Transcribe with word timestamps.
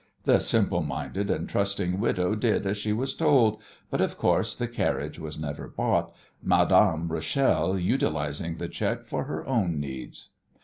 The 0.23 0.39
simple 0.39 0.81
minded 0.81 1.29
and 1.29 1.47
trusting 1.47 1.99
widow 1.99 2.33
did 2.33 2.65
as 2.65 2.75
she 2.77 2.91
was 2.91 3.13
told, 3.15 3.61
but, 3.91 4.01
of 4.01 4.17
course, 4.17 4.55
the 4.55 4.67
carriage 4.67 5.19
was 5.19 5.37
never 5.37 5.67
bought, 5.67 6.11
Madame 6.41 7.11
Rachel 7.11 7.77
utilizing 7.77 8.57
the 8.57 8.67
cheque 8.67 9.05
for 9.05 9.25
her 9.25 9.45
own 9.45 9.79
needs. 9.79 10.29